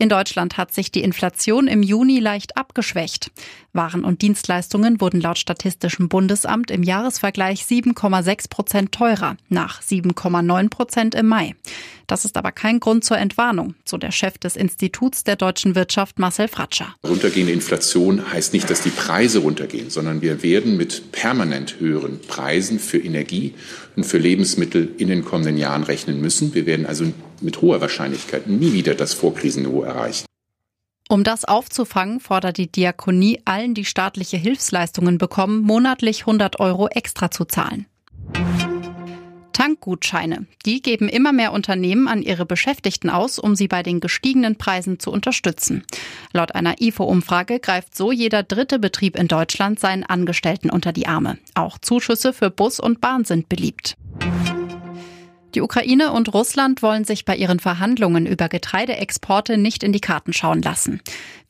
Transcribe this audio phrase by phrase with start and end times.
[0.00, 3.32] In Deutschland hat sich die Inflation im Juni leicht abgeschwächt.
[3.72, 11.16] Waren und Dienstleistungen wurden laut Statistischem Bundesamt im Jahresvergleich 7,6 Prozent teurer, nach 7,9 Prozent
[11.16, 11.56] im Mai.
[12.06, 16.20] Das ist aber kein Grund zur Entwarnung, so der Chef des Instituts der deutschen Wirtschaft
[16.20, 16.94] Marcel Fratscher.
[17.04, 22.78] Runtergehende Inflation heißt nicht, dass die Preise runtergehen, sondern wir werden mit permanent höheren Preisen
[22.78, 23.52] für Energie
[23.96, 26.54] und für Lebensmittel in den kommenden Jahren rechnen müssen.
[26.54, 30.26] Wir werden also mit hoher Wahrscheinlichkeit nie wieder das Vorkrisenniveau erreichen.
[31.08, 37.30] Um das aufzufangen, fordert die Diakonie allen, die staatliche Hilfsleistungen bekommen, monatlich 100 Euro extra
[37.30, 37.86] zu zahlen.
[39.58, 40.46] Tankgutscheine.
[40.66, 45.00] Die geben immer mehr Unternehmen an ihre Beschäftigten aus, um sie bei den gestiegenen Preisen
[45.00, 45.82] zu unterstützen.
[46.32, 51.38] Laut einer IFO-Umfrage greift so jeder dritte Betrieb in Deutschland seinen Angestellten unter die Arme.
[51.54, 53.96] Auch Zuschüsse für Bus und Bahn sind beliebt.
[55.54, 60.34] Die Ukraine und Russland wollen sich bei ihren Verhandlungen über Getreideexporte nicht in die Karten
[60.34, 61.00] schauen lassen.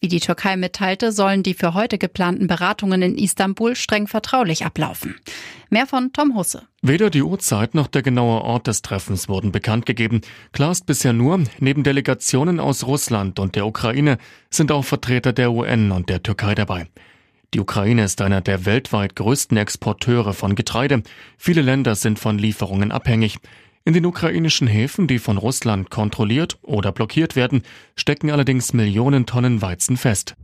[0.00, 5.16] Wie die Türkei mitteilte, sollen die für heute geplanten Beratungen in Istanbul streng vertraulich ablaufen.
[5.68, 6.62] Mehr von Tom Husse.
[6.80, 10.20] Weder die Uhrzeit noch der genaue Ort des Treffens wurden bekannt gegeben.
[10.52, 15.50] Klar ist bisher nur, neben Delegationen aus Russland und der Ukraine sind auch Vertreter der
[15.50, 16.86] UN und der Türkei dabei.
[17.54, 21.02] Die Ukraine ist einer der weltweit größten Exporteure von Getreide.
[21.38, 23.38] Viele Länder sind von Lieferungen abhängig.
[23.88, 27.62] In den ukrainischen Häfen, die von Russland kontrolliert oder blockiert werden,
[27.96, 30.34] stecken allerdings Millionen Tonnen Weizen fest.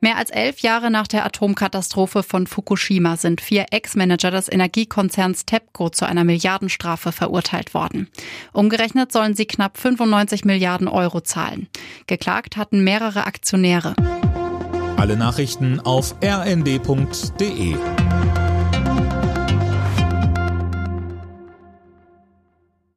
[0.00, 5.90] Mehr als elf Jahre nach der Atomkatastrophe von Fukushima sind vier Ex-Manager des Energiekonzerns TEPCO
[5.90, 8.08] zu einer Milliardenstrafe verurteilt worden.
[8.52, 11.66] Umgerechnet sollen sie knapp 95 Milliarden Euro zahlen.
[12.06, 13.96] Geklagt hatten mehrere Aktionäre.
[14.98, 17.74] Alle Nachrichten auf rnd.de